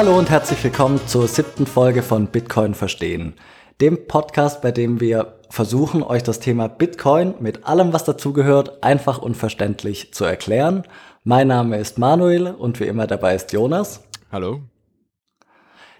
Hallo 0.00 0.18
und 0.18 0.30
herzlich 0.30 0.64
willkommen 0.64 0.98
zur 1.06 1.28
siebten 1.28 1.66
Folge 1.66 2.02
von 2.02 2.28
Bitcoin 2.28 2.72
verstehen, 2.72 3.34
dem 3.82 4.06
Podcast, 4.06 4.62
bei 4.62 4.72
dem 4.72 4.98
wir 4.98 5.34
versuchen, 5.50 6.02
euch 6.02 6.22
das 6.22 6.40
Thema 6.40 6.68
Bitcoin 6.68 7.34
mit 7.38 7.66
allem, 7.66 7.92
was 7.92 8.04
dazugehört, 8.04 8.82
einfach 8.82 9.18
und 9.18 9.36
verständlich 9.36 10.14
zu 10.14 10.24
erklären. 10.24 10.84
Mein 11.22 11.48
Name 11.48 11.76
ist 11.76 11.98
Manuel 11.98 12.46
und 12.46 12.80
wie 12.80 12.86
immer 12.86 13.06
dabei 13.06 13.34
ist 13.34 13.52
Jonas. 13.52 14.02
Hallo. 14.32 14.62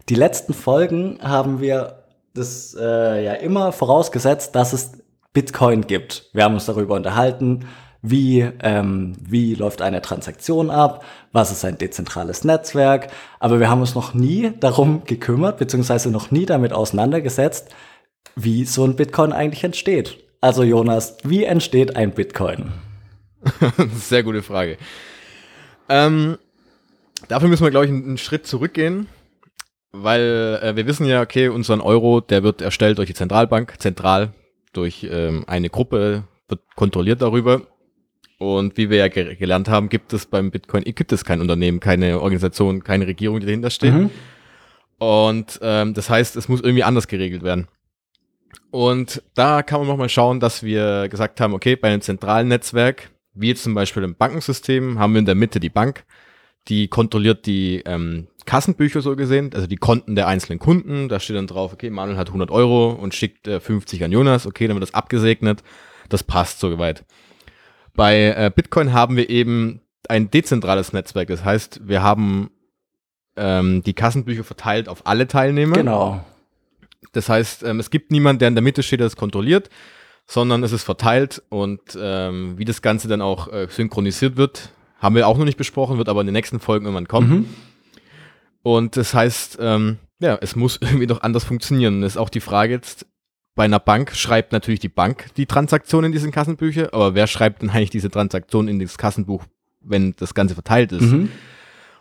Die 0.08 0.14
letzten 0.14 0.54
Folgen 0.54 1.18
haben 1.20 1.60
wir 1.60 2.04
das 2.32 2.74
äh, 2.80 3.22
ja 3.22 3.34
immer 3.34 3.70
vorausgesetzt, 3.70 4.54
dass 4.54 4.72
es 4.72 4.92
Bitcoin 5.34 5.86
gibt. 5.86 6.30
Wir 6.32 6.44
haben 6.44 6.54
uns 6.54 6.64
darüber 6.64 6.94
unterhalten, 6.94 7.66
wie, 8.02 8.40
ähm, 8.62 9.16
wie 9.20 9.54
läuft 9.54 9.82
eine 9.82 10.00
Transaktion 10.00 10.70
ab, 10.70 11.04
was 11.32 11.50
ist 11.50 11.64
ein 11.64 11.78
dezentrales 11.78 12.44
Netzwerk, 12.44 13.08
aber 13.38 13.60
wir 13.60 13.68
haben 13.68 13.80
uns 13.80 13.94
noch 13.94 14.14
nie 14.14 14.52
darum 14.58 15.04
gekümmert, 15.04 15.58
beziehungsweise 15.58 16.10
noch 16.10 16.30
nie 16.30 16.46
damit 16.46 16.72
auseinandergesetzt, 16.72 17.74
wie 18.36 18.64
so 18.64 18.84
ein 18.84 18.96
Bitcoin 18.96 19.32
eigentlich 19.32 19.64
entsteht. 19.64 20.18
Also 20.40 20.62
Jonas, 20.62 21.18
wie 21.22 21.44
entsteht 21.44 21.96
ein 21.96 22.12
Bitcoin? 22.12 22.72
Sehr 23.94 24.22
gute 24.22 24.42
Frage. 24.42 24.78
Ähm, 25.88 26.38
dafür 27.28 27.48
müssen 27.48 27.64
wir, 27.64 27.70
glaube 27.70 27.86
ich, 27.86 27.92
einen 27.92 28.18
Schritt 28.18 28.46
zurückgehen, 28.46 29.08
weil 29.92 30.58
äh, 30.62 30.76
wir 30.76 30.86
wissen 30.86 31.06
ja, 31.06 31.20
okay, 31.20 31.48
unseren 31.48 31.80
Euro, 31.80 32.20
der 32.20 32.42
wird 32.42 32.62
erstellt 32.62 32.98
durch 32.98 33.08
die 33.08 33.14
Zentralbank, 33.14 33.74
zentral 33.78 34.32
durch 34.72 35.06
ähm, 35.10 35.44
eine 35.46 35.68
Gruppe, 35.68 36.24
wird 36.48 36.60
kontrolliert 36.76 37.20
darüber. 37.22 37.62
Und 38.40 38.78
wie 38.78 38.88
wir 38.88 38.96
ja 38.96 39.08
ge 39.08 39.34
gelernt 39.34 39.68
haben, 39.68 39.90
gibt 39.90 40.14
es 40.14 40.24
beim 40.24 40.50
Bitcoin, 40.50 40.82
gibt 40.82 41.12
es 41.12 41.26
kein 41.26 41.42
Unternehmen, 41.42 41.78
keine 41.78 42.22
Organisation, 42.22 42.82
keine 42.82 43.06
Regierung, 43.06 43.38
die 43.38 43.44
dahinter 43.44 43.68
steht. 43.68 43.92
Mhm. 43.92 44.10
Und 44.96 45.60
ähm, 45.60 45.92
das 45.92 46.08
heißt, 46.08 46.36
es 46.36 46.48
muss 46.48 46.62
irgendwie 46.62 46.82
anders 46.82 47.06
geregelt 47.06 47.42
werden. 47.42 47.68
Und 48.70 49.22
da 49.34 49.62
kann 49.62 49.80
man 49.80 49.88
nochmal 49.88 50.08
schauen, 50.08 50.40
dass 50.40 50.62
wir 50.62 51.08
gesagt 51.10 51.38
haben, 51.38 51.52
okay, 51.52 51.76
bei 51.76 51.88
einem 51.88 52.00
zentralen 52.00 52.48
Netzwerk, 52.48 53.10
wie 53.34 53.48
jetzt 53.48 53.62
zum 53.62 53.74
Beispiel 53.74 54.04
im 54.04 54.14
Bankensystem, 54.14 54.98
haben 54.98 55.12
wir 55.12 55.18
in 55.18 55.26
der 55.26 55.34
Mitte 55.34 55.60
die 55.60 55.68
Bank, 55.68 56.04
die 56.68 56.88
kontrolliert 56.88 57.44
die 57.44 57.82
ähm, 57.84 58.28
Kassenbücher 58.46 59.02
so 59.02 59.16
gesehen, 59.16 59.50
also 59.52 59.66
die 59.66 59.76
Konten 59.76 60.14
der 60.14 60.28
einzelnen 60.28 60.60
Kunden. 60.60 61.10
Da 61.10 61.20
steht 61.20 61.36
dann 61.36 61.46
drauf, 61.46 61.74
okay, 61.74 61.90
Manuel 61.90 62.16
hat 62.16 62.28
100 62.28 62.50
Euro 62.50 62.92
und 62.92 63.14
schickt 63.14 63.46
äh, 63.48 63.60
50 63.60 64.02
an 64.02 64.12
Jonas. 64.12 64.46
Okay, 64.46 64.66
dann 64.66 64.76
wird 64.76 64.88
das 64.88 64.94
abgesegnet. 64.94 65.62
Das 66.08 66.24
passt 66.24 66.58
so 66.58 66.78
weit. 66.78 67.04
Bei 67.94 68.34
äh, 68.36 68.50
Bitcoin 68.54 68.92
haben 68.92 69.16
wir 69.16 69.28
eben 69.28 69.80
ein 70.08 70.30
dezentrales 70.30 70.92
Netzwerk. 70.92 71.28
Das 71.28 71.44
heißt, 71.44 71.80
wir 71.84 72.02
haben 72.02 72.50
ähm, 73.36 73.82
die 73.82 73.94
Kassenbücher 73.94 74.44
verteilt 74.44 74.88
auf 74.88 75.06
alle 75.06 75.26
Teilnehmer. 75.26 75.76
Genau. 75.76 76.24
Das 77.12 77.28
heißt, 77.28 77.62
ähm, 77.64 77.80
es 77.80 77.90
gibt 77.90 78.10
niemanden, 78.10 78.40
der 78.40 78.48
in 78.48 78.54
der 78.54 78.62
Mitte 78.62 78.82
steht, 78.82 79.00
der 79.00 79.06
das 79.06 79.16
kontrolliert, 79.16 79.70
sondern 80.26 80.62
es 80.62 80.72
ist 80.72 80.84
verteilt 80.84 81.42
und 81.48 81.80
ähm, 82.00 82.56
wie 82.56 82.64
das 82.64 82.82
Ganze 82.82 83.08
dann 83.08 83.20
auch 83.20 83.52
äh, 83.52 83.66
synchronisiert 83.68 84.36
wird, 84.36 84.70
haben 84.98 85.14
wir 85.14 85.26
auch 85.26 85.38
noch 85.38 85.44
nicht 85.44 85.58
besprochen, 85.58 85.98
wird 85.98 86.08
aber 86.08 86.20
in 86.20 86.26
den 86.26 86.34
nächsten 86.34 86.60
Folgen 86.60 86.84
irgendwann 86.84 87.08
kommen. 87.08 87.30
Mhm. 87.30 87.46
Und 88.62 88.96
das 88.96 89.14
heißt, 89.14 89.58
ähm, 89.60 89.98
ja, 90.20 90.38
es 90.40 90.54
muss 90.54 90.76
irgendwie 90.80 91.06
doch 91.06 91.22
anders 91.22 91.44
funktionieren. 91.44 92.02
Das 92.02 92.12
ist 92.12 92.18
auch 92.18 92.28
die 92.28 92.40
Frage 92.40 92.74
jetzt, 92.74 93.06
bei 93.54 93.64
einer 93.64 93.80
Bank 93.80 94.14
schreibt 94.14 94.52
natürlich 94.52 94.80
die 94.80 94.88
Bank 94.88 95.26
die 95.36 95.46
Transaktion 95.46 96.04
in 96.04 96.12
diesen 96.12 96.30
Kassenbücher, 96.30 96.94
aber 96.94 97.14
wer 97.14 97.26
schreibt 97.26 97.62
denn 97.62 97.70
eigentlich 97.70 97.90
diese 97.90 98.10
Transaktion 98.10 98.68
in 98.68 98.78
das 98.78 98.98
Kassenbuch, 98.98 99.44
wenn 99.80 100.14
das 100.16 100.34
Ganze 100.34 100.54
verteilt 100.54 100.92
ist? 100.92 101.02
Mhm. 101.02 101.30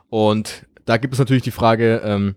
Und 0.09 0.65
da 0.85 0.97
gibt 0.97 1.13
es 1.13 1.19
natürlich 1.19 1.43
die 1.43 1.51
Frage, 1.51 2.01
ähm, 2.03 2.35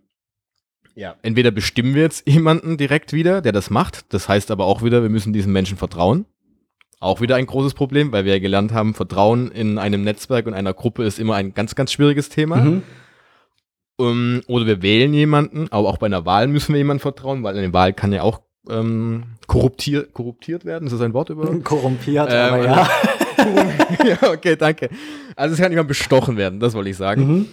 ja, 0.95 1.17
entweder 1.23 1.51
bestimmen 1.51 1.95
wir 1.95 2.03
jetzt 2.03 2.27
jemanden 2.29 2.77
direkt 2.77 3.13
wieder, 3.13 3.41
der 3.41 3.53
das 3.53 3.71
macht, 3.71 4.13
das 4.13 4.29
heißt 4.29 4.51
aber 4.51 4.67
auch 4.67 4.83
wieder, 4.83 5.03
wir 5.03 5.11
müssen 5.11 5.33
diesen 5.33 5.53
Menschen 5.53 5.77
vertrauen. 5.77 6.27
Auch 7.01 7.21
wieder 7.21 7.35
ein 7.35 7.47
großes 7.47 7.75
Problem, 7.75 8.13
weil 8.13 8.25
wir 8.25 8.35
ja 8.35 8.39
gelernt 8.39 8.73
haben, 8.73 8.95
Vertrauen 8.95 9.51
in 9.51 9.79
einem 9.79 10.05
Netzwerk 10.05 10.47
und 10.47 10.55
einer 10.55 10.73
Gruppe 10.73 11.03
ist 11.03 11.19
immer 11.19 11.35
ein 11.35 11.53
ganz, 11.53 11.75
ganz 11.75 11.91
schwieriges 11.91 12.29
Thema. 12.29 12.57
Mhm. 12.57 12.83
Um, 13.97 14.41
oder 14.47 14.67
wir 14.67 14.83
wählen 14.83 15.13
jemanden, 15.13 15.67
aber 15.71 15.89
auch 15.89 15.99
bei 15.99 16.07
einer 16.07 16.25
Wahl 16.25 16.47
müssen 16.47 16.73
wir 16.73 16.79
jemandem 16.79 17.03
vertrauen, 17.03 17.43
weil 17.43 17.59
eine 17.59 17.73
Wahl 17.73 17.93
kann 17.93 18.13
ja 18.13 18.23
auch 18.23 18.41
ähm, 18.69 19.25
korruptiert, 19.47 20.13
korruptiert 20.13 20.65
werden. 20.65 20.87
Ist 20.87 20.93
das 20.93 21.01
ein 21.01 21.15
Wort 21.15 21.31
über? 21.31 21.47
Korrumpiert, 21.65 22.29
ähm, 22.31 22.55
aber 22.55 22.65
ja. 22.65 22.89
ja, 24.05 24.31
okay, 24.31 24.57
danke. 24.57 24.89
Also 25.37 25.55
es 25.55 25.61
kann 25.61 25.73
jemand 25.73 25.89
bestochen 25.89 26.37
werden, 26.37 26.61
das 26.61 26.75
wollte 26.75 26.91
ich 26.91 26.97
sagen. 26.97 27.27
Mhm. 27.27 27.49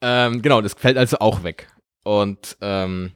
Ähm, 0.00 0.42
genau, 0.42 0.60
das 0.60 0.74
fällt 0.74 0.96
also 0.96 1.18
auch 1.18 1.42
weg. 1.42 1.68
Und 2.04 2.56
ähm, 2.60 3.12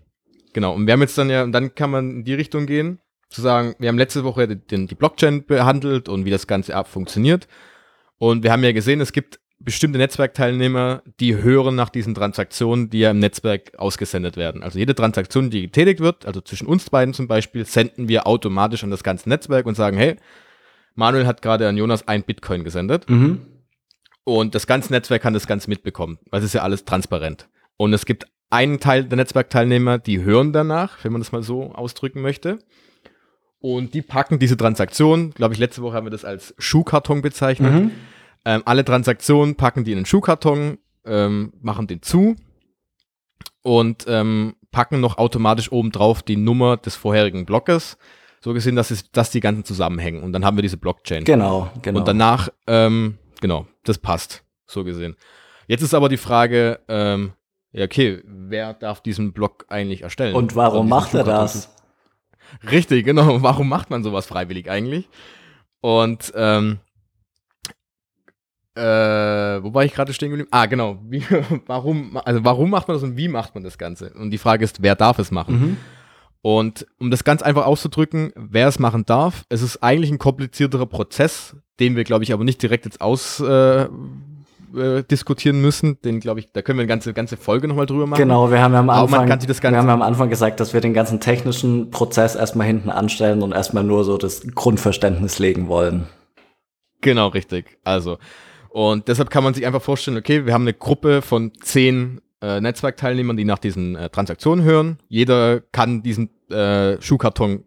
genau, 0.53 0.75
und 0.75 0.87
wir 0.87 0.92
haben 0.92 1.03
jetzt 1.03 1.19
dann 1.19 1.31
ja, 1.31 1.42
und 1.42 1.53
dann 1.53 1.75
kann 1.75 1.91
man 1.91 2.10
in 2.10 2.25
die 2.25 2.34
Richtung 2.34 2.66
gehen, 2.66 3.00
zu 3.28 3.42
sagen, 3.42 3.75
wir 3.78 3.88
haben 3.88 3.98
letzte 3.98 4.25
Woche 4.25 4.48
die, 4.48 4.87
die 4.87 4.94
Blockchain 4.94 5.44
behandelt 5.44 6.08
und 6.08 6.25
wie 6.25 6.31
das 6.31 6.47
Ganze 6.47 6.75
ab 6.75 6.88
funktioniert. 6.88 7.47
Und 8.19 8.42
wir 8.42 8.50
haben 8.50 8.64
ja 8.64 8.72
gesehen, 8.72 9.00
es 9.00 9.12
gibt 9.12 9.38
bestimmte 9.60 9.98
Netzwerkteilnehmer, 9.98 11.02
die 11.19 11.36
hören 11.36 11.74
nach 11.74 11.88
diesen 11.88 12.14
Transaktionen, 12.14 12.91
die 12.91 13.00
ja 13.00 13.10
im 13.10 13.19
Netzwerk 13.19 13.76
ausgesendet 13.78 14.36
werden. 14.36 14.62
Also 14.62 14.78
jede 14.78 14.94
Transaktion, 14.94 15.50
die 15.50 15.62
getätigt 15.62 16.00
wird, 16.00 16.26
also 16.26 16.41
zwischen 16.41 16.66
uns 16.66 16.88
beiden 16.91 17.12
zum 17.12 17.26
Beispiel, 17.26 17.64
senden 17.64 18.08
wir 18.08 18.26
automatisch 18.26 18.84
an 18.84 18.91
das 18.91 19.02
ganze 19.02 19.28
Netzwerk 19.28 19.66
und 19.66 19.74
sagen, 19.74 19.96
hey, 19.96 20.16
Manuel 20.94 21.26
hat 21.26 21.42
gerade 21.42 21.69
an 21.69 21.76
Jonas 21.76 22.06
ein 22.06 22.22
Bitcoin 22.22 22.64
gesendet. 22.64 23.08
Mhm. 23.10 23.41
Und 24.24 24.54
das 24.54 24.66
ganze 24.66 24.92
Netzwerk 24.92 25.22
kann 25.22 25.34
das 25.34 25.46
Ganze 25.46 25.70
mitbekommen, 25.70 26.19
weil 26.30 26.40
es 26.40 26.46
ist 26.46 26.52
ja 26.52 26.62
alles 26.62 26.84
transparent. 26.84 27.48
Und 27.76 27.92
es 27.92 28.04
gibt 28.04 28.26
einen 28.50 28.78
Teil 28.78 29.04
der 29.04 29.16
Netzwerkteilnehmer, 29.16 29.98
die 29.98 30.22
hören 30.22 30.52
danach, 30.52 31.02
wenn 31.02 31.12
man 31.12 31.20
das 31.20 31.32
mal 31.32 31.42
so 31.42 31.72
ausdrücken 31.72 32.20
möchte. 32.20 32.58
Und 33.60 33.94
die 33.94 34.02
packen 34.02 34.38
diese 34.38 34.56
Transaktion, 34.56 35.30
glaube 35.30 35.54
ich, 35.54 35.60
letzte 35.60 35.82
Woche 35.82 35.94
haben 35.94 36.06
wir 36.06 36.10
das 36.10 36.25
als 36.25 36.54
Schuhkarton 36.58 37.22
bezeichnet. 37.22 37.72
Mhm 37.72 37.90
ähm, 38.48 38.62
alle 38.64 38.82
Transaktionen 38.82 39.56
packen 39.56 39.84
die 39.84 39.92
in 39.92 39.98
den 39.98 40.06
Schuhkarton, 40.06 40.78
ähm, 41.04 41.53
machen 41.60 41.86
den 41.86 42.00
zu 42.00 42.34
und 43.60 44.06
ähm, 44.09 44.56
packen 44.70 45.00
noch 45.03 45.19
automatisch 45.19 45.70
oben 45.70 45.92
drauf 45.92 46.22
die 46.22 46.36
Nummer 46.36 46.78
des 46.78 46.97
vorherigen 46.97 47.44
Blockes. 47.44 47.98
So 48.41 48.54
gesehen, 48.54 48.75
dass, 48.75 48.91
es, 48.91 49.10
dass 49.10 49.31
die 49.31 49.41
ganzen 49.41 49.64
zusammenhängen. 49.66 50.22
Und 50.22 50.32
dann 50.32 50.47
haben 50.47 50.56
wir 50.56 50.62
diese 50.62 50.78
Blockchain. 50.78 51.25
Genau, 51.25 51.70
genau. 51.82 51.98
Und 51.98 52.08
danach, 52.08 52.48
ähm, 52.66 53.19
genau, 53.42 53.66
das 53.84 53.98
passt. 53.98 54.44
So 54.64 54.82
gesehen. 54.82 55.16
Jetzt 55.66 55.82
ist 55.82 55.92
aber 55.92 56.08
die 56.08 56.16
Frage, 56.16 56.81
ähm, 56.88 57.32
ja, 57.72 57.84
okay, 57.84 58.22
wer 58.25 58.72
darf 58.72 59.03
diesen 59.03 59.34
Block 59.34 59.66
eigentlich 59.69 60.03
erstellen? 60.03 60.34
Und 60.34 60.56
warum 60.56 60.88
macht 60.88 61.12
er 61.12 61.25
das? 61.25 61.76
Richtig, 62.70 63.04
genau. 63.04 63.42
Warum 63.42 63.69
macht 63.69 63.91
man 63.91 64.03
sowas 64.03 64.25
freiwillig 64.25 64.70
eigentlich? 64.70 65.06
Und 65.82 66.32
ähm, 66.34 66.78
äh, 68.78 69.62
wo 69.62 69.74
war 69.74 69.84
ich 69.84 69.92
gerade 69.92 70.12
stehen 70.12 70.30
geblieben? 70.30 70.48
Ah, 70.52 70.66
genau. 70.66 70.98
Wie, 71.02 71.22
warum, 71.66 72.18
also 72.24 72.44
warum 72.44 72.70
macht 72.70 72.88
man 72.88 72.96
das 72.96 73.02
und 73.02 73.16
wie 73.16 73.28
macht 73.28 73.54
man 73.54 73.64
das 73.64 73.78
Ganze? 73.78 74.12
Und 74.14 74.30
die 74.30 74.38
Frage 74.38 74.64
ist, 74.64 74.82
wer 74.82 74.94
darf 74.94 75.18
es 75.18 75.30
machen? 75.30 75.60
Mhm. 75.60 75.76
Und 76.40 76.86
um 76.98 77.10
das 77.10 77.24
ganz 77.24 77.42
einfach 77.42 77.66
auszudrücken, 77.66 78.32
wer 78.36 78.68
es 78.68 78.78
machen 78.78 79.04
darf, 79.04 79.44
es 79.48 79.60
ist 79.60 79.82
eigentlich 79.82 80.10
ein 80.10 80.18
komplizierterer 80.18 80.86
Prozess, 80.86 81.56
den 81.80 81.96
wir, 81.96 82.04
glaube 82.04 82.24
ich, 82.24 82.32
aber 82.32 82.44
nicht 82.44 82.62
direkt 82.62 82.84
jetzt 82.84 83.00
aus 83.00 83.40
äh, 83.40 83.88
äh, 84.76 85.02
diskutieren 85.02 85.60
müssen. 85.60 86.00
Den, 86.02 86.20
glaube 86.20 86.40
ich, 86.40 86.52
da 86.52 86.62
können 86.62 86.78
wir 86.78 86.82
eine 86.82 86.88
ganze, 86.88 87.12
ganze 87.14 87.36
Folge 87.36 87.68
nochmal 87.68 87.86
drüber 87.86 88.06
machen. 88.06 88.20
Genau, 88.20 88.50
wir 88.50 88.60
haben 88.60 88.72
ja 88.72 88.80
am 88.80 88.90
Anfang, 88.90 89.26
wir 89.28 89.78
haben 89.78 89.88
ja 89.88 89.94
am 89.94 90.02
Anfang 90.02 90.28
gesagt, 90.28 90.60
dass 90.60 90.74
wir 90.74 90.80
den 90.80 90.94
ganzen 90.94 91.20
technischen 91.20 91.90
Prozess 91.90 92.34
erstmal 92.34 92.66
hinten 92.66 92.90
anstellen 92.90 93.42
und 93.42 93.52
erstmal 93.52 93.82
nur 93.82 94.04
so 94.04 94.18
das 94.18 94.46
Grundverständnis 94.54 95.38
legen 95.38 95.68
wollen. 95.68 96.06
Genau, 97.00 97.28
richtig. 97.28 97.78
Also, 97.84 98.19
und 98.78 99.08
deshalb 99.08 99.28
kann 99.28 99.42
man 99.42 99.54
sich 99.54 99.66
einfach 99.66 99.82
vorstellen, 99.82 100.16
okay, 100.16 100.46
wir 100.46 100.54
haben 100.54 100.62
eine 100.62 100.72
Gruppe 100.72 101.20
von 101.20 101.50
zehn 101.62 102.20
äh, 102.40 102.60
Netzwerkteilnehmern, 102.60 103.36
die 103.36 103.44
nach 103.44 103.58
diesen 103.58 103.96
äh, 103.96 104.08
Transaktionen 104.08 104.64
hören. 104.64 104.98
Jeder 105.08 105.60
kann 105.60 106.04
diesen 106.04 106.30
äh, 106.48 107.02
Schuhkarton 107.02 107.64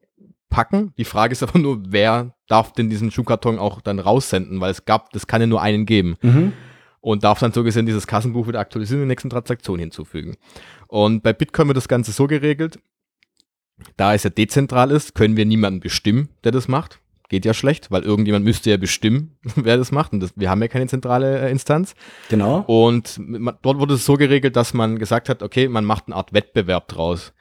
packen. 0.49 0.93
Die 0.97 1.03
Frage 1.03 1.33
ist 1.33 1.43
aber 1.43 1.59
nur, 1.59 1.83
wer 1.85 2.33
darf 2.47 2.71
denn 2.71 2.89
diesen 2.89 3.11
Schuhkarton 3.11 3.59
auch 3.59 3.81
dann 3.81 3.99
raussenden, 3.99 4.61
weil 4.61 4.71
es 4.71 4.85
gab, 4.85 5.09
das 5.11 5.27
kann 5.27 5.41
ja 5.41 5.47
nur 5.47 5.61
einen 5.61 5.85
geben. 5.85 6.15
Mhm. 6.21 6.53
Und 7.01 7.25
darf 7.25 7.39
dann 7.39 7.51
so 7.51 7.65
gesehen 7.65 7.85
dieses 7.85 8.07
Kassenbuch 8.07 8.47
wieder 8.47 8.61
aktualisieren 8.61 9.01
und 9.01 9.09
die 9.09 9.11
nächsten 9.11 9.29
Transaktionen 9.29 9.81
hinzufügen. 9.81 10.37
Und 10.87 11.23
bei 11.23 11.33
Bitcoin 11.33 11.67
wird 11.67 11.75
das 11.75 11.89
Ganze 11.89 12.13
so 12.13 12.25
geregelt, 12.25 12.79
da 13.97 14.13
es 14.13 14.23
ja 14.23 14.29
dezentral 14.29 14.91
ist, 14.91 15.13
können 15.13 15.35
wir 15.35 15.45
niemanden 15.45 15.81
bestimmen, 15.81 16.29
der 16.45 16.53
das 16.53 16.69
macht. 16.69 17.00
Geht 17.31 17.45
ja 17.45 17.53
schlecht, 17.53 17.91
weil 17.91 18.03
irgendjemand 18.03 18.43
müsste 18.43 18.69
ja 18.69 18.75
bestimmen, 18.75 19.37
wer 19.55 19.77
das 19.77 19.93
macht. 19.93 20.11
Und 20.11 20.19
das, 20.19 20.33
wir 20.35 20.49
haben 20.49 20.61
ja 20.61 20.67
keine 20.67 20.87
zentrale 20.87 21.39
äh, 21.39 21.49
Instanz. 21.49 21.95
Genau. 22.27 22.65
Und 22.67 23.17
man, 23.19 23.55
dort 23.61 23.79
wurde 23.79 23.93
es 23.93 24.03
so 24.03 24.15
geregelt, 24.15 24.57
dass 24.57 24.73
man 24.73 24.99
gesagt 24.99 25.29
hat, 25.29 25.41
okay, 25.41 25.69
man 25.69 25.85
macht 25.85 26.07
eine 26.07 26.17
Art 26.17 26.33
Wettbewerb 26.33 26.89
draus. 26.89 27.31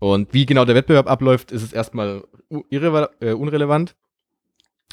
Und 0.00 0.34
wie 0.34 0.44
genau 0.44 0.66
der 0.66 0.74
Wettbewerb 0.74 1.08
abläuft, 1.08 1.50
ist 1.50 1.62
es 1.62 1.72
erstmal 1.72 2.24
äh, 2.50 3.32
unrelevant. 3.32 3.96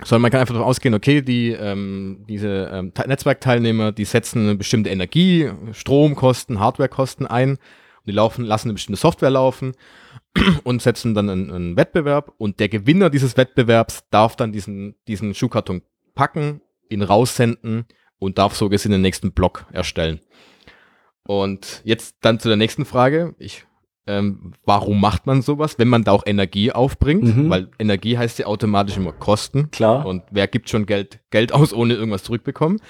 sondern 0.05 0.21
man 0.21 0.31
kann 0.31 0.39
einfach 0.39 0.53
davon 0.53 0.69
ausgehen, 0.69 0.93
okay, 0.93 1.21
die, 1.21 1.49
ähm, 1.49 2.23
diese 2.29 2.71
ähm, 2.71 2.93
Netzwerkteilnehmer, 2.95 3.91
die 3.91 4.05
setzen 4.05 4.43
eine 4.43 4.55
bestimmte 4.55 4.89
Energie, 4.89 5.51
Stromkosten, 5.73 6.61
Hardwarekosten 6.61 7.27
ein 7.27 7.57
und 8.01 8.07
die 8.07 8.15
laufen, 8.15 8.45
lassen 8.45 8.67
eine 8.67 8.73
bestimmte 8.73 8.99
Software 8.99 9.29
laufen 9.29 9.73
und 10.63 10.81
setzen 10.81 11.13
dann 11.13 11.29
einen, 11.29 11.51
einen, 11.51 11.77
Wettbewerb 11.77 12.33
und 12.37 12.59
der 12.59 12.69
Gewinner 12.69 13.09
dieses 13.09 13.37
Wettbewerbs 13.37 14.05
darf 14.09 14.35
dann 14.35 14.51
diesen, 14.51 14.95
diesen 15.07 15.33
Schuhkarton 15.33 15.81
packen, 16.15 16.61
ihn 16.89 17.03
raussenden 17.03 17.85
und 18.19 18.37
darf 18.37 18.55
so 18.55 18.69
gesehen 18.69 18.91
den 18.91 19.01
nächsten 19.01 19.31
Block 19.31 19.65
erstellen. 19.71 20.19
Und 21.27 21.81
jetzt 21.83 22.17
dann 22.21 22.39
zu 22.39 22.47
der 22.47 22.57
nächsten 22.57 22.85
Frage. 22.85 23.35
Ich 23.37 23.65
ähm, 24.07 24.53
warum 24.65 24.99
macht 24.99 25.27
man 25.27 25.41
sowas, 25.41 25.77
wenn 25.77 25.87
man 25.87 26.03
da 26.03 26.11
auch 26.11 26.25
Energie 26.25 26.71
aufbringt? 26.71 27.23
Mhm. 27.23 27.49
Weil 27.49 27.69
Energie 27.77 28.17
heißt 28.17 28.39
ja 28.39 28.47
automatisch 28.47 28.97
immer 28.97 29.13
Kosten. 29.13 29.69
Klar. 29.71 30.05
Und 30.05 30.23
wer 30.31 30.47
gibt 30.47 30.69
schon 30.69 30.85
Geld, 30.85 31.19
Geld 31.29 31.53
aus, 31.53 31.71
ohne 31.71 31.93
irgendwas 31.93 32.23
zurückbekommen? 32.23 32.81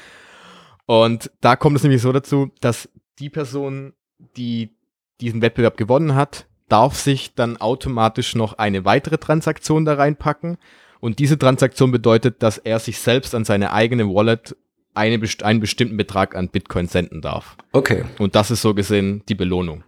Und 0.86 1.30
da 1.42 1.56
kommt 1.56 1.78
es 1.78 1.84
nämlich 1.84 2.02
so 2.02 2.12
dazu, 2.12 2.52
dass 2.62 2.90
die 3.19 3.30
Person, 3.30 3.94
die 4.38 4.75
diesen 5.22 5.42
Wettbewerb 5.42 5.78
gewonnen 5.78 6.16
hat, 6.16 6.48
darf 6.70 6.96
sich 6.96 7.36
dann 7.36 7.58
automatisch 7.58 8.36
noch 8.36 8.54
eine 8.54 8.86
weitere 8.86 9.18
Transaktion 9.18 9.86
da 9.86 9.96
reinpacken. 9.96 10.58
Und 11.00 11.20
diese 11.20 11.38
Transaktion 11.38 11.92
bedeutet, 11.92 12.44
dass 12.44 12.58
er 12.58 12.80
sich 12.80 13.00
selbst 13.00 13.36
an 13.36 13.46
seine 13.46 13.74
eigene 13.74 14.08
Wallet 14.08 14.56
eine, 14.94 15.20
einen 15.44 15.60
bestimmten 15.60 15.98
Betrag 15.98 16.36
an 16.36 16.50
Bitcoin 16.50 16.88
senden 16.88 17.22
darf. 17.22 17.58
Okay. 17.72 18.04
Und 18.20 18.36
das 18.36 18.52
ist 18.52 18.62
so 18.62 18.74
gesehen 18.74 19.24
die 19.28 19.36
Belohnung 19.36 19.84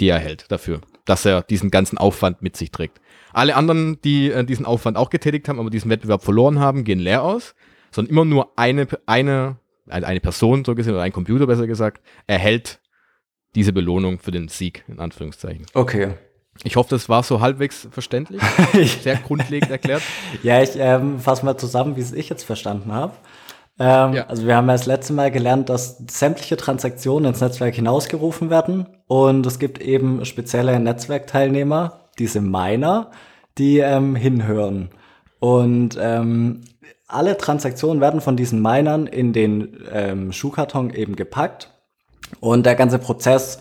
die 0.00 0.08
er 0.08 0.16
erhält 0.16 0.46
dafür, 0.48 0.80
dass 1.04 1.24
er 1.24 1.42
diesen 1.42 1.70
ganzen 1.70 1.98
Aufwand 1.98 2.42
mit 2.42 2.56
sich 2.56 2.70
trägt. 2.70 3.00
Alle 3.32 3.56
anderen, 3.56 4.00
die 4.02 4.30
äh, 4.30 4.44
diesen 4.44 4.66
Aufwand 4.66 4.96
auch 4.96 5.10
getätigt 5.10 5.48
haben, 5.48 5.60
aber 5.60 5.70
diesen 5.70 5.90
Wettbewerb 5.90 6.22
verloren 6.22 6.58
haben, 6.58 6.84
gehen 6.84 6.98
leer 6.98 7.22
aus, 7.22 7.54
sondern 7.90 8.12
immer 8.12 8.24
nur 8.24 8.52
eine, 8.56 8.86
eine, 9.06 9.56
eine 9.88 10.20
Person, 10.20 10.64
so 10.64 10.74
gesehen, 10.74 10.94
oder 10.94 11.02
ein 11.02 11.12
Computer 11.12 11.46
besser 11.46 11.66
gesagt, 11.66 12.02
erhält 12.26 12.80
diese 13.54 13.72
Belohnung 13.72 14.18
für 14.18 14.30
den 14.30 14.48
Sieg, 14.48 14.84
in 14.88 15.00
Anführungszeichen. 15.00 15.66
Okay. 15.74 16.14
Ich 16.64 16.76
hoffe, 16.76 16.90
das 16.90 17.08
war 17.08 17.22
so 17.22 17.40
halbwegs 17.40 17.88
verständlich, 17.90 18.42
sehr 19.02 19.16
grundlegend 19.16 19.70
erklärt. 19.70 20.02
ja, 20.42 20.60
ich 20.60 20.70
ähm, 20.76 21.20
fasse 21.20 21.44
mal 21.44 21.56
zusammen, 21.56 21.96
wie 21.96 22.00
es 22.00 22.12
ich 22.12 22.28
jetzt 22.28 22.42
verstanden 22.42 22.92
habe. 22.92 23.12
Ähm, 23.78 24.14
ja. 24.14 24.26
Also 24.26 24.46
wir 24.46 24.56
haben 24.56 24.66
ja 24.66 24.72
das 24.72 24.86
letzte 24.86 25.12
Mal 25.12 25.30
gelernt, 25.30 25.68
dass 25.68 25.98
sämtliche 26.10 26.56
Transaktionen 26.56 27.32
ins 27.32 27.40
Netzwerk 27.40 27.76
hinausgerufen 27.76 28.50
werden 28.50 28.88
und 29.06 29.46
es 29.46 29.60
gibt 29.60 29.80
eben 29.80 30.24
spezielle 30.24 30.80
Netzwerkteilnehmer, 30.80 32.00
diese 32.18 32.40
Miner, 32.40 33.12
die 33.56 33.78
ähm, 33.78 34.16
hinhören. 34.16 34.90
Und 35.38 35.96
ähm, 36.00 36.62
alle 37.06 37.38
Transaktionen 37.38 38.00
werden 38.00 38.20
von 38.20 38.36
diesen 38.36 38.60
Minern 38.60 39.06
in 39.06 39.32
den 39.32 39.78
ähm, 39.92 40.32
Schuhkarton 40.32 40.90
eben 40.90 41.14
gepackt 41.14 41.70
und 42.40 42.66
der 42.66 42.74
ganze 42.74 42.98
Prozess 42.98 43.60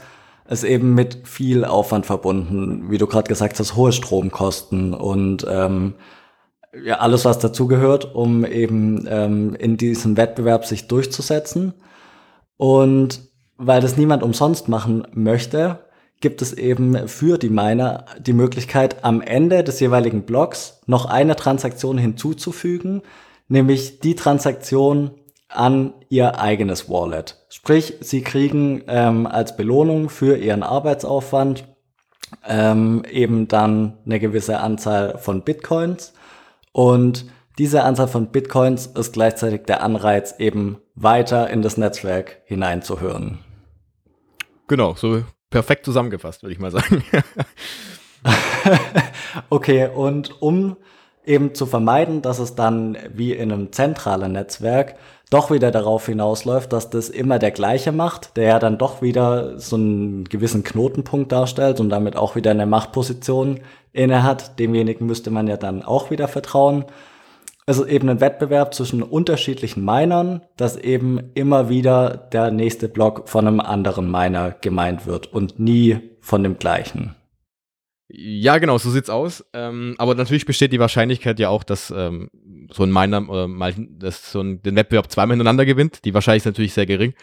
ist 0.50 0.64
eben 0.64 0.94
mit 0.94 1.28
viel 1.28 1.66
Aufwand 1.66 2.06
verbunden, 2.06 2.90
wie 2.90 2.98
du 2.98 3.08
gerade 3.08 3.28
gesagt 3.28 3.60
hast, 3.60 3.76
hohe 3.76 3.92
Stromkosten 3.92 4.94
und 4.94 5.46
ähm, 5.50 5.96
ja, 6.84 7.00
alles, 7.00 7.26
was 7.26 7.40
dazugehört, 7.40 8.14
um 8.16 8.46
eben 8.46 9.06
ähm, 9.10 9.56
in 9.56 9.78
diesem 9.78 10.18
Wettbewerb 10.18 10.66
sich 10.66 10.88
durchzusetzen. 10.88 11.74
Und 12.58 13.22
weil 13.58 13.82
das 13.82 13.98
niemand 13.98 14.24
umsonst 14.24 14.68
machen 14.68 15.08
möchte, 15.14 15.80
gibt 16.20 16.42
es 16.42 16.54
eben 16.54 17.08
für 17.08 17.38
die 17.38 17.50
Miner 17.50 18.06
die 18.20 18.34
Möglichkeit, 18.34 19.04
am 19.04 19.22
Ende 19.22 19.64
des 19.64 19.80
jeweiligen 19.80 20.24
Blocks 20.24 20.82
noch 20.86 21.06
eine 21.06 21.36
Transaktion 21.36 21.98
hinzuzufügen, 21.98 23.02
nämlich 23.48 24.00
die 24.00 24.16
Transaktion 24.16 25.12
an 25.50 25.94
ihr 26.10 26.40
eigenes 26.40 26.90
Wallet. 26.90 27.38
Sprich, 27.50 27.96
sie 28.02 28.22
kriegen 28.22 28.84
ähm, 28.88 29.28
als 29.28 29.56
Belohnung 29.56 30.10
für 30.10 30.38
ihren 30.38 30.64
Arbeitsaufwand 30.64 31.66
ähm, 32.46 33.04
eben 33.10 33.48
dann 33.48 33.98
eine 34.06 34.20
gewisse 34.20 34.60
Anzahl 34.60 35.18
von 35.18 35.44
Bitcoins 35.44 36.14
und 36.72 37.26
diese 37.58 37.84
Anzahl 37.84 38.08
von 38.08 38.28
Bitcoins 38.28 38.86
ist 38.86 39.14
gleichzeitig 39.14 39.64
der 39.64 39.82
Anreiz, 39.82 40.36
eben 40.38 40.78
weiter 40.94 41.50
in 41.50 41.64
das 41.64 41.78
Netzwerk 41.78 42.42
hineinzuhören. 42.46 43.40
Genau, 44.68 44.94
so 44.94 45.24
perfekt 45.50 45.86
zusammengefasst, 45.86 46.44
würde 46.44 46.54
ich 46.54 46.60
mal 46.60 46.72
sagen. 46.72 47.04
okay, 49.50 49.88
und 49.88 50.40
um 50.42 50.78
eben 51.28 51.54
zu 51.54 51.66
vermeiden, 51.66 52.22
dass 52.22 52.40
es 52.40 52.56
dann 52.56 52.98
wie 53.14 53.34
in 53.34 53.52
einem 53.52 53.72
zentralen 53.72 54.32
Netzwerk 54.32 54.96
doch 55.30 55.52
wieder 55.52 55.72
darauf 55.72 56.06
hinausläuft, 56.06 56.72
dass 56.72 56.90
das 56.90 57.10
immer 57.10 57.38
der 57.38 57.52
gleiche 57.52 57.92
macht, 57.92 58.38
der 58.38 58.46
ja 58.46 58.60
dann 58.60 58.78
doch 58.78 59.02
wieder 59.02 59.60
so 59.60 59.76
einen 59.76 60.24
gewissen 60.24 60.64
Knotenpunkt 60.64 61.32
darstellt 61.32 61.80
und 61.80 61.90
damit 61.90 62.16
auch 62.16 62.36
wieder 62.36 62.52
eine 62.52 62.66
Machtposition 62.66 63.60
inne 63.92 64.24
hat. 64.24 64.58
Demjenigen 64.58 65.06
müsste 65.06 65.30
man 65.30 65.48
ja 65.48 65.58
dann 65.58 65.84
auch 65.84 66.12
wieder 66.12 66.30
vertrauen. 66.30 66.86
Also 67.66 67.86
eben 67.86 68.08
ein 68.08 68.22
Wettbewerb 68.22 68.74
zwischen 68.74 69.04
unterschiedlichen 69.04 69.84
Minern, 69.84 70.42
dass 70.56 70.78
eben 70.78 71.32
immer 71.34 71.68
wieder 71.68 72.16
der 72.32 72.50
nächste 72.50 72.88
Block 72.88 73.28
von 73.28 73.46
einem 73.46 73.60
anderen 73.60 74.10
Miner 74.10 74.52
gemeint 74.62 75.06
wird 75.06 75.34
und 75.34 75.60
nie 75.60 76.00
von 76.22 76.44
dem 76.44 76.58
gleichen. 76.58 77.16
Ja, 78.10 78.58
genau, 78.58 78.78
so 78.78 78.90
sieht's 78.90 79.10
aus. 79.10 79.46
Ähm, 79.54 79.96
aber 79.98 80.16
natürlich 80.16 80.46
besteht 80.46 80.72
die 80.72 80.80
Wahrscheinlichkeit 80.80 81.40
ja 81.40 81.50
auch, 81.50 81.64
dass 81.64 81.92
ähm, 81.92 82.30
so 82.72 82.84
ein 82.84 82.92
Miner 82.92 83.30
oder 83.30 83.48
mal 83.48 83.74
dass 83.76 84.32
so 84.32 84.42
ein, 84.42 84.62
den 84.62 84.76
Wettbewerb 84.76 85.12
zweimal 85.12 85.36
hintereinander 85.36 85.66
gewinnt. 85.66 86.06
Die 86.06 86.14
Wahrscheinlichkeit 86.14 86.52
ist 86.52 86.56
natürlich 86.56 86.74
sehr 86.74 86.86
gering. 86.86 87.14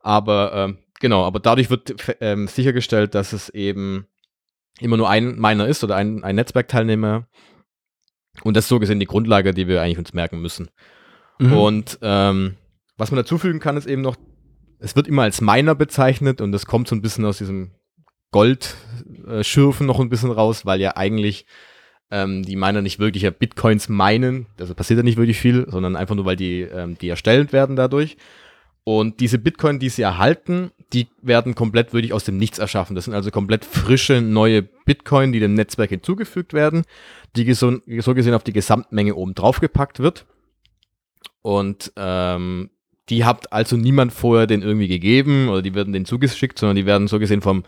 Aber 0.00 0.52
ähm, 0.54 0.78
genau, 1.00 1.24
aber 1.24 1.40
dadurch 1.40 1.70
wird 1.70 1.94
ähm, 2.20 2.48
sichergestellt, 2.48 3.14
dass 3.14 3.32
es 3.32 3.48
eben 3.50 4.06
immer 4.78 4.96
nur 4.96 5.08
ein 5.08 5.38
Miner 5.38 5.66
ist 5.66 5.84
oder 5.84 5.96
ein, 5.96 6.22
ein 6.22 6.36
Netzwerkteilnehmer. 6.36 7.26
Und 8.42 8.56
das 8.56 8.64
ist 8.64 8.68
so 8.68 8.78
gesehen 8.78 9.00
die 9.00 9.06
Grundlage, 9.06 9.52
die 9.54 9.68
wir 9.68 9.82
eigentlich 9.82 9.98
uns 9.98 10.12
merken 10.12 10.40
müssen. 10.40 10.70
Mhm. 11.38 11.52
Und 11.52 11.98
ähm, 12.02 12.56
was 12.96 13.10
man 13.10 13.16
dazufügen 13.16 13.60
kann, 13.60 13.76
ist 13.76 13.86
eben 13.86 14.02
noch, 14.02 14.16
es 14.78 14.96
wird 14.96 15.08
immer 15.08 15.22
als 15.22 15.40
Miner 15.40 15.74
bezeichnet 15.74 16.40
und 16.40 16.52
das 16.52 16.66
kommt 16.66 16.88
so 16.88 16.94
ein 16.94 17.02
bisschen 17.02 17.24
aus 17.24 17.38
diesem 17.38 17.72
Goldschürfen 18.30 19.86
noch 19.86 20.00
ein 20.00 20.08
bisschen 20.08 20.30
raus, 20.30 20.66
weil 20.66 20.80
ja 20.80 20.96
eigentlich 20.96 21.46
ähm, 22.10 22.42
die 22.42 22.56
Miner 22.56 22.82
nicht 22.82 22.98
wirklich 22.98 23.22
ja 23.22 23.30
Bitcoins 23.30 23.88
meinen, 23.88 24.46
also 24.58 24.74
passiert 24.74 24.98
ja 24.98 25.02
nicht 25.02 25.18
wirklich 25.18 25.38
viel, 25.38 25.66
sondern 25.68 25.96
einfach 25.96 26.14
nur, 26.14 26.24
weil 26.24 26.36
die, 26.36 26.62
ähm, 26.62 26.96
die 26.98 27.08
erstellt 27.08 27.52
werden 27.52 27.76
dadurch. 27.76 28.16
Und 28.82 29.20
diese 29.20 29.38
Bitcoin, 29.38 29.78
die 29.78 29.90
sie 29.90 30.02
erhalten, 30.02 30.72
die 30.92 31.08
werden 31.22 31.54
komplett 31.54 31.92
wirklich 31.92 32.12
aus 32.12 32.24
dem 32.24 32.38
Nichts 32.38 32.58
erschaffen. 32.58 32.96
Das 32.96 33.04
sind 33.04 33.14
also 33.14 33.30
komplett 33.30 33.64
frische 33.64 34.20
neue 34.20 34.62
Bitcoin, 34.62 35.32
die 35.32 35.40
dem 35.40 35.54
Netzwerk 35.54 35.90
hinzugefügt 35.90 36.54
werden, 36.54 36.84
die 37.36 37.52
so, 37.54 37.78
so 37.98 38.14
gesehen 38.14 38.34
auf 38.34 38.42
die 38.42 38.52
Gesamtmenge 38.52 39.14
oben 39.14 39.34
drauf 39.34 39.60
gepackt 39.60 40.00
wird. 40.00 40.26
Und 41.42 41.92
ähm, 41.96 42.70
die 43.08 43.24
hat 43.24 43.52
also 43.52 43.76
niemand 43.76 44.12
vorher 44.12 44.46
den 44.46 44.62
irgendwie 44.62 44.88
gegeben 44.88 45.48
oder 45.48 45.62
die 45.62 45.74
werden 45.74 45.92
denen 45.92 46.06
zugeschickt, 46.06 46.58
sondern 46.58 46.76
die 46.76 46.86
werden 46.86 47.06
so 47.06 47.18
gesehen 47.18 47.42
vom, 47.42 47.64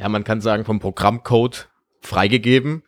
ja, 0.00 0.08
man 0.08 0.24
kann 0.24 0.40
sagen, 0.40 0.64
vom 0.64 0.80
Programmcode 0.80 1.68
freigegeben. 2.00 2.82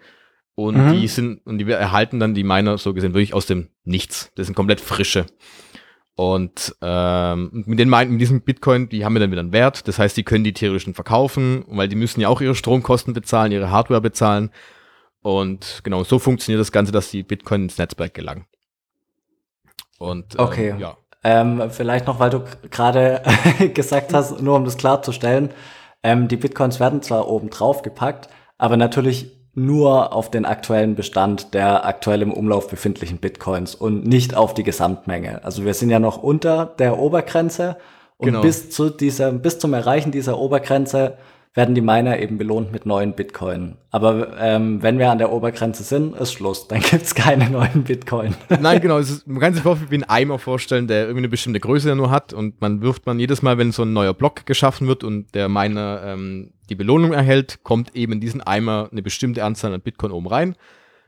Und 0.54 0.76
mhm. 0.76 0.92
die 0.92 1.08
sind, 1.08 1.46
und 1.46 1.58
die 1.58 1.70
erhalten 1.70 2.20
dann 2.20 2.34
die 2.34 2.44
Miner 2.44 2.78
so 2.78 2.92
gesehen 2.94 3.14
wirklich 3.14 3.34
aus 3.34 3.46
dem 3.46 3.68
Nichts. 3.84 4.32
Das 4.34 4.46
sind 4.46 4.54
komplett 4.54 4.80
frische. 4.80 5.26
Und 6.14 6.74
ähm, 6.82 7.64
mit, 7.66 7.78
den, 7.78 7.88
mit 7.88 8.20
diesem 8.20 8.42
Bitcoin, 8.42 8.88
die 8.88 9.04
haben 9.04 9.14
wir 9.14 9.20
dann 9.20 9.30
wieder 9.30 9.40
einen 9.40 9.52
Wert. 9.52 9.88
Das 9.88 9.98
heißt, 9.98 10.16
die 10.16 10.24
können 10.24 10.44
die 10.44 10.52
theoretisch 10.52 10.92
verkaufen, 10.94 11.64
weil 11.68 11.88
die 11.88 11.96
müssen 11.96 12.20
ja 12.20 12.28
auch 12.28 12.40
ihre 12.40 12.54
Stromkosten 12.54 13.14
bezahlen, 13.14 13.52
ihre 13.52 13.70
Hardware 13.70 14.00
bezahlen. 14.00 14.50
Und 15.22 15.80
genau, 15.84 16.04
so 16.04 16.18
funktioniert 16.18 16.60
das 16.60 16.72
Ganze, 16.72 16.92
dass 16.92 17.10
die 17.10 17.22
Bitcoin 17.22 17.64
ins 17.64 17.78
Netzwerk 17.78 18.14
gelangen. 18.14 18.46
Und 19.98 20.34
ähm, 20.34 20.40
okay. 20.40 20.74
ja. 20.78 20.96
Ähm, 21.24 21.70
vielleicht 21.70 22.06
noch, 22.08 22.18
weil 22.18 22.30
du 22.30 22.42
gerade 22.70 23.22
gesagt 23.74 24.12
hast, 24.12 24.42
nur 24.42 24.56
um 24.56 24.64
das 24.64 24.76
klarzustellen, 24.76 25.50
ähm, 26.02 26.28
die 26.28 26.36
Bitcoins 26.36 26.80
werden 26.80 27.02
zwar 27.02 27.28
oben 27.28 27.50
drauf 27.50 27.82
gepackt, 27.82 28.28
aber 28.58 28.76
natürlich 28.76 29.30
nur 29.54 30.12
auf 30.14 30.30
den 30.30 30.44
aktuellen 30.44 30.94
Bestand 30.94 31.52
der 31.52 31.84
aktuell 31.84 32.22
im 32.22 32.32
Umlauf 32.32 32.68
befindlichen 32.68 33.18
Bitcoins 33.18 33.74
und 33.74 34.06
nicht 34.06 34.34
auf 34.34 34.54
die 34.54 34.62
Gesamtmenge. 34.62 35.44
Also 35.44 35.64
wir 35.64 35.74
sind 35.74 35.90
ja 35.90 35.98
noch 35.98 36.22
unter 36.22 36.66
der 36.78 36.98
Obergrenze 36.98 37.76
und 38.16 38.26
genau. 38.26 38.40
bis 38.40 38.70
zu 38.70 38.88
dieser, 38.88 39.30
bis 39.32 39.58
zum 39.58 39.74
Erreichen 39.74 40.10
dieser 40.10 40.38
Obergrenze 40.38 41.18
werden 41.54 41.74
die 41.74 41.82
Miner 41.82 42.18
eben 42.18 42.38
belohnt 42.38 42.72
mit 42.72 42.86
neuen 42.86 43.12
Bitcoin. 43.12 43.76
Aber 43.90 44.38
ähm, 44.38 44.82
wenn 44.82 44.98
wir 44.98 45.10
an 45.10 45.18
der 45.18 45.30
Obergrenze 45.30 45.82
sind, 45.82 46.16
ist 46.16 46.32
Schluss. 46.32 46.66
Dann 46.68 46.80
gibt's 46.80 47.14
keine 47.14 47.50
neuen 47.50 47.84
Bitcoin. 47.84 48.34
Nein, 48.60 48.80
genau. 48.80 48.98
Ist, 49.02 49.26
man 49.26 49.40
kann 49.40 49.52
sich 49.52 49.64
wie 49.64 49.96
ein 49.96 50.04
Eimer 50.04 50.38
vorstellen, 50.38 50.86
der 50.86 51.02
irgendwie 51.02 51.18
eine 51.18 51.28
bestimmte 51.28 51.60
Größe 51.60 51.94
nur 51.94 52.10
hat 52.10 52.32
und 52.32 52.60
man 52.60 52.80
wirft 52.80 53.04
man 53.04 53.18
jedes 53.18 53.42
Mal, 53.42 53.58
wenn 53.58 53.72
so 53.72 53.82
ein 53.82 53.92
neuer 53.92 54.14
Block 54.14 54.46
geschaffen 54.46 54.88
wird 54.88 55.04
und 55.04 55.34
der 55.34 55.48
Miner 55.48 56.02
ähm, 56.04 56.52
die 56.70 56.74
Belohnung 56.74 57.12
erhält, 57.12 57.62
kommt 57.64 57.94
eben 57.94 58.14
in 58.14 58.20
diesen 58.20 58.40
Eimer 58.40 58.88
eine 58.90 59.02
bestimmte 59.02 59.44
Anzahl 59.44 59.74
an 59.74 59.82
Bitcoin 59.82 60.12
oben 60.12 60.28
rein. 60.28 60.56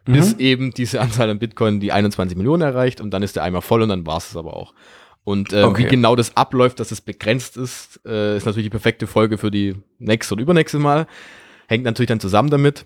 bis 0.05 0.35
eben 0.35 0.73
diese 0.73 1.01
Anzahl 1.01 1.31
an 1.31 1.39
Bitcoin 1.39 1.81
die 1.81 1.91
21 1.91 2.37
Millionen 2.37 2.61
erreicht 2.61 3.01
und 3.01 3.13
dann 3.13 3.23
ist 3.23 3.37
der 3.37 3.45
Eimer 3.45 3.63
voll 3.63 3.81
und 3.81 3.89
dann 3.89 4.07
war 4.07 4.19
es 4.19 4.37
aber 4.37 4.55
auch. 4.55 4.75
Und 5.25 5.53
äh, 5.53 5.63
Okay. 5.63 5.85
wie 5.85 5.89
genau 5.89 6.17
das 6.17 6.37
abläuft, 6.37 6.81
dass 6.81 6.93
es 6.93 7.01
begrenzt 7.01 7.57
ist, 7.57 8.01
äh, 8.05 8.37
ist 8.37 8.45
natürlich 8.45 8.67
die 8.67 8.71
perfekte 8.71 9.07
Folge 9.07 9.39
für 9.39 9.51
die 9.51 9.75
nächste 9.99 10.35
oder 10.35 10.43
übernächste 10.43 10.79
Mal. 10.79 11.07
Hängt 11.67 11.85
natürlich 11.85 12.09
dann 12.09 12.21
zusammen 12.21 12.51
damit. 12.51 12.85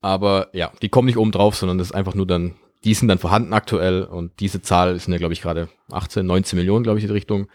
Aber 0.00 0.48
ja, 0.52 0.70
die 0.80 0.88
kommen 0.88 1.06
nicht 1.06 1.18
oben 1.18 1.32
drauf, 1.32 1.56
sondern 1.56 1.78
das 1.78 1.88
ist 1.88 1.94
einfach 1.94 2.14
nur 2.14 2.26
dann, 2.26 2.54
die 2.84 2.94
sind 2.94 3.08
dann 3.08 3.18
vorhanden 3.18 3.52
aktuell 3.52 4.04
und 4.04 4.38
diese 4.38 4.62
Zahl 4.62 4.94
ist 4.94 5.08
ja, 5.08 5.16
glaube 5.16 5.32
ich, 5.32 5.42
gerade 5.42 5.68
18, 5.90 6.24
19 6.24 6.56
Millionen, 6.56 6.84
glaube 6.84 6.98
ich, 6.98 7.04
in 7.04 7.08
die 7.08 7.14
Richtung. 7.14 7.48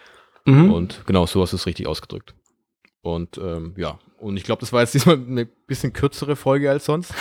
Mhm. 0.46 0.72
Und 0.72 1.05
genau, 1.05 1.25
so 1.25 1.41
hast 1.41 1.53
du 1.53 1.58
es 1.58 1.65
richtig 1.65 1.88
ausgedrückt. 1.88 2.36
Und 3.01 3.38
ähm, 3.38 3.74
ja, 3.77 3.98
und 4.20 4.36
ich 4.36 4.43
glaube, 4.43 4.60
das 4.60 4.74
war 4.74 4.82
jetzt 4.82 4.93
diesmal 4.93 5.15
eine 5.15 5.46
bisschen 5.46 5.93
kürzere 5.93 6.36
Folge 6.36 6.70
als 6.70 6.86
sonst. 6.86 7.13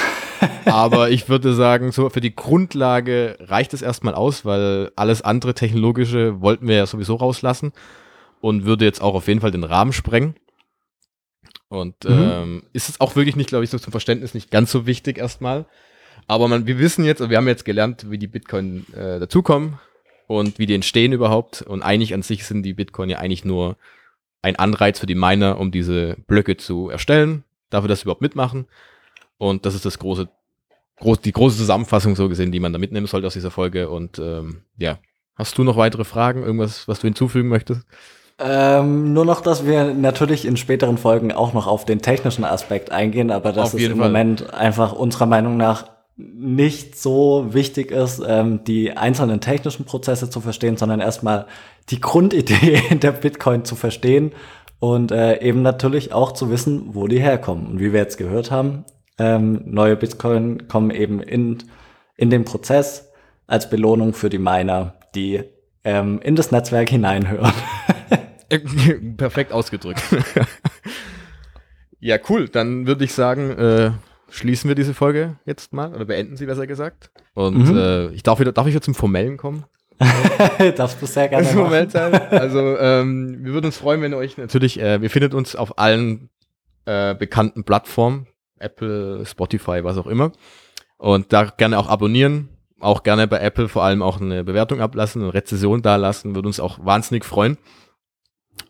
Aber 0.67 1.11
ich 1.11 1.29
würde 1.29 1.55
sagen, 1.55 1.93
so 1.93 2.09
für 2.11 2.21
die 2.21 2.35
Grundlage 2.35 3.37
reicht 3.41 3.75
es 3.75 3.83
erstmal 3.83 4.15
aus, 4.15 4.45
weil 4.45 4.91
alles 4.97 5.23
andere 5.23 5.55
technologische 5.55 6.41
wollten 6.41 6.67
wir 6.69 6.77
ja 6.77 6.87
sowieso 6.87 7.17
rauslassen 7.17 7.73
und 8.41 8.65
würde 8.65 8.85
jetzt 8.85 9.01
auch 9.03 9.15
auf 9.15 9.29
jeden 9.29 9.41
Fall 9.41 9.51
den 9.51 9.65
Rahmen 9.65 9.93
sprengen. 9.93 10.35
Und 11.69 12.05
Mhm. 12.05 12.11
ähm, 12.11 12.63
ist 12.73 12.89
es 12.89 13.01
auch 13.01 13.17
wirklich 13.17 13.37
nicht, 13.37 13.49
glaube 13.49 13.65
ich, 13.65 13.71
so 13.71 13.79
zum 13.79 13.93
Verständnis 13.93 14.35
nicht 14.35 14.51
ganz 14.51 14.71
so 14.71 14.87
wichtig 14.87 15.19
erstmal. 15.19 15.65
Aber 16.27 16.47
man, 16.49 16.67
wir 16.67 16.79
wissen 16.79 17.05
jetzt, 17.05 17.29
wir 17.29 17.37
haben 17.37 17.49
jetzt 17.49 17.65
gelernt, 17.65 18.11
wie 18.11 18.19
die 18.19 18.27
Bitcoin 18.27 18.87
äh, 18.95 19.19
dazukommen 19.19 19.79
und 20.27 20.59
wie 20.59 20.67
die 20.67 20.75
entstehen 20.75 21.13
überhaupt. 21.13 21.63
Und 21.63 21.83
eigentlich 21.83 22.15
an 22.15 22.23
sich 22.23 22.45
sind 22.45 22.63
die 22.63 22.75
Bitcoin 22.75 23.11
ja 23.11 23.19
eigentlich 23.19 23.45
nur 23.45 23.77
ein 24.43 24.57
Anreiz 24.57 24.99
für 24.99 25.07
die 25.07 25.15
Miner, 25.15 25.59
um 25.59 25.71
diese 25.71 26.17
Blöcke 26.27 26.57
zu 26.57 26.91
erstellen, 26.91 27.45
dafür, 27.71 27.89
dass 27.89 28.01
sie 28.01 28.05
überhaupt 28.05 28.23
mitmachen. 28.23 28.67
Und 29.43 29.67
das 29.67 29.75
ist 29.75 29.85
das 29.85 29.99
große, 29.99 30.29
groß, 31.01 31.21
die 31.21 31.33
große 31.33 31.57
Zusammenfassung 31.57 32.15
so 32.15 32.29
gesehen, 32.29 32.53
die 32.53 32.61
man 32.61 32.73
da 32.73 32.79
mitnehmen 32.79 33.09
sollte 33.09 33.27
aus 33.27 33.33
dieser 33.33 33.51
Folge. 33.51 33.91
Und 33.91 34.21
ähm, 34.21 34.63
ja, 34.79 34.99
hast 35.35 35.59
du 35.59 35.65
noch 35.65 35.77
weitere 35.77 36.05
Fragen, 36.05 36.45
irgendwas, 36.45 36.87
was 36.87 37.01
du 37.01 37.09
hinzufügen 37.09 37.49
möchtest? 37.49 37.83
Ähm, 38.39 39.13
nur 39.13 39.25
noch, 39.25 39.41
dass 39.41 39.67
wir 39.67 39.95
natürlich 39.95 40.45
in 40.45 40.57
späteren 40.57 40.97
Folgen 40.97 41.33
auch 41.33 41.55
noch 41.55 41.67
auf 41.67 41.85
den 41.85 42.01
technischen 42.01 42.45
Aspekt 42.45 42.93
eingehen, 42.93 43.33
aber 43.33 43.53
dass 43.53 43.75
es 43.75 43.83
im 43.83 43.99
Fall. 43.99 44.11
Moment 44.11 44.55
einfach 44.55 44.93
unserer 44.93 45.27
Meinung 45.27 45.57
nach 45.57 45.87
nicht 46.17 46.97
so 46.97 47.49
wichtig 47.51 47.91
ist, 47.91 48.23
ähm, 48.25 48.63
die 48.63 48.97
einzelnen 48.97 49.41
technischen 49.41 49.87
Prozesse 49.87 50.31
zu 50.31 50.41
verstehen, 50.41 50.77
sondern 50.77 51.01
erstmal 51.01 51.47
die 51.91 52.01
Grundidee 52.01 52.81
der 52.93 53.11
Bitcoin 53.11 53.65
zu 53.65 53.75
verstehen 53.75 54.31
und 54.79 55.11
äh, 55.11 55.41
eben 55.41 55.63
natürlich 55.63 56.13
auch 56.13 56.31
zu 56.31 56.49
wissen, 56.49 56.95
wo 56.95 57.09
die 57.09 57.21
herkommen. 57.21 57.67
Und 57.67 57.81
wie 57.81 57.93
wir 57.93 57.99
jetzt 57.99 58.19
gehört 58.19 58.53
haben, 58.53 58.85
ähm, 59.19 59.63
neue 59.65 59.97
Bitcoin 59.97 60.69
kommen 60.69 60.91
eben 60.91 61.21
in, 61.21 61.59
in 62.17 62.31
den 62.31 62.45
Prozess 62.45 63.11
als 63.47 63.69
Belohnung 63.71 64.15
für 64.15 64.29
die 64.31 64.39
Miner, 64.39 64.95
die 65.15 65.43
ähm, 65.85 66.21
in 66.23 66.37
das 66.37 66.51
Netzwerk 66.53 66.89
hineinhören. 66.91 67.53
Perfekt 69.17 69.53
ausgedrückt. 69.53 70.03
ja, 72.01 72.19
cool. 72.29 72.49
Dann 72.49 72.87
würde 72.87 73.05
ich 73.05 73.13
sagen, 73.15 73.51
äh, 73.53 73.91
schließen 74.31 74.69
wir 74.69 74.75
diese 74.75 74.95
Folge 74.95 75.37
jetzt 75.45 75.73
mal 75.73 75.95
oder 75.95 76.05
beenden 76.05 76.37
sie 76.37 76.47
besser 76.47 76.67
gesagt. 76.67 77.11
Und 77.35 77.69
Mhm. 77.71 77.77
äh, 77.77 78.07
ich 78.09 78.23
darf 78.23 78.41
wieder, 78.41 78.53
darf 78.53 78.67
ich 78.67 78.75
wieder 78.75 78.83
zum 78.83 78.95
Formellen 78.95 79.37
kommen? 79.37 79.65
Darfst 80.77 81.01
du 81.01 81.07
sehr 81.07 81.29
gerne. 81.29 81.47
Formellteil. 81.47 82.13
Also 82.31 82.77
ähm, 82.79 83.39
wir 83.43 83.53
würden 83.53 83.67
uns 83.67 83.77
freuen, 83.77 84.03
wenn 84.03 84.13
ihr 84.13 84.17
euch 84.19 84.37
natürlich, 84.37 84.81
äh, 84.81 85.01
wir 85.01 85.11
findet 85.11 85.33
uns 85.33 85.55
auf 85.55 85.79
allen 85.79 86.29
äh, 86.87 87.15
bekannten 87.15 87.63
Plattformen, 87.65 88.27
Apple, 88.63 89.25
Spotify, 89.27 89.85
was 89.85 89.99
auch 89.99 90.07
immer. 90.07 90.33
Und 90.99 91.33
da 91.33 91.45
gerne 91.45 91.79
auch 91.79 91.89
abonnieren. 91.89 92.49
Auch 92.81 93.05
gerne 93.05 93.29
bei 93.29 93.39
Apple 93.39 93.69
vor 93.69 93.85
allem 93.85 94.03
auch 94.03 94.21
eine 94.21 94.43
Bewertung 94.43 94.81
ablassen, 94.81 95.23
eine 95.23 95.35
Rezession 95.35 95.83
dalassen, 95.83 96.35
würde 96.35 96.49
uns 96.49 96.59
auch 96.59 96.85
wahnsinnig 96.85 97.25
freuen. 97.25 97.57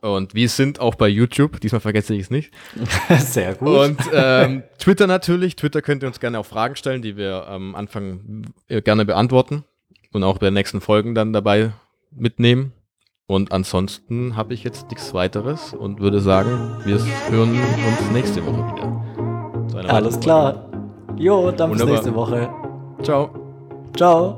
Und 0.00 0.34
wir 0.34 0.48
sind 0.48 0.80
auch 0.80 0.96
bei 0.96 1.08
YouTube, 1.08 1.60
diesmal 1.60 1.80
vergesse 1.80 2.14
ich 2.14 2.22
es 2.22 2.30
nicht. 2.30 2.52
Sehr 3.18 3.54
gut. 3.54 3.68
Und 3.68 4.00
ähm, 4.12 4.64
Twitter 4.78 5.06
natürlich. 5.06 5.56
Twitter 5.56 5.80
könnt 5.80 6.02
ihr 6.02 6.08
uns 6.08 6.20
gerne 6.20 6.38
auch 6.38 6.46
Fragen 6.46 6.76
stellen, 6.76 7.02
die 7.02 7.16
wir 7.16 7.48
am 7.48 7.74
Anfang 7.74 8.44
äh, 8.68 8.82
gerne 8.82 9.04
beantworten 9.04 9.64
und 10.12 10.24
auch 10.24 10.38
bei 10.38 10.46
den 10.46 10.54
nächsten 10.54 10.80
Folgen 10.80 11.14
dann 11.14 11.32
dabei 11.32 11.72
mitnehmen. 12.10 12.72
Und 13.26 13.52
ansonsten 13.52 14.36
habe 14.36 14.52
ich 14.54 14.64
jetzt 14.64 14.90
nichts 14.90 15.14
weiteres 15.14 15.72
und 15.72 16.00
würde 16.00 16.20
sagen, 16.20 16.76
wir 16.84 16.98
hören 17.30 17.50
uns 17.50 18.10
nächste 18.12 18.44
Woche 18.44 18.74
wieder. 18.74 19.21
Alles 19.88 20.20
klar. 20.20 20.54
Jo, 21.16 21.50
dann 21.50 21.70
bis 21.70 21.80
Wunderbar. 21.80 21.94
nächste 21.94 22.14
Woche. 22.14 22.48
Ciao. 23.02 23.30
Ciao. 23.96 24.36